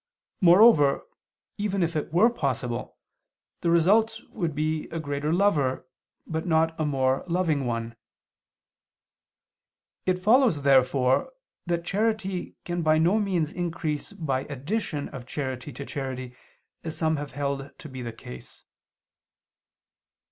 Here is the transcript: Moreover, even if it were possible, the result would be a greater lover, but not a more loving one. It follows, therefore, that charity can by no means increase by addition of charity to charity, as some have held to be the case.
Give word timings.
Moreover, 0.41 1.05
even 1.59 1.83
if 1.83 1.95
it 1.95 2.11
were 2.11 2.31
possible, 2.31 2.97
the 3.59 3.69
result 3.69 4.19
would 4.31 4.55
be 4.55 4.87
a 4.89 4.99
greater 4.99 5.31
lover, 5.31 5.85
but 6.25 6.47
not 6.47 6.73
a 6.79 6.85
more 6.85 7.23
loving 7.27 7.67
one. 7.67 7.95
It 10.07 10.17
follows, 10.17 10.63
therefore, 10.63 11.31
that 11.67 11.85
charity 11.85 12.55
can 12.65 12.81
by 12.81 12.97
no 12.97 13.19
means 13.19 13.53
increase 13.53 14.11
by 14.11 14.45
addition 14.45 15.07
of 15.09 15.27
charity 15.27 15.71
to 15.73 15.85
charity, 15.85 16.35
as 16.83 16.97
some 16.97 17.17
have 17.17 17.33
held 17.33 17.69
to 17.77 17.87
be 17.87 18.01
the 18.01 18.11
case. 18.11 18.63